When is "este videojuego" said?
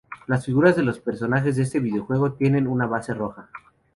1.61-2.31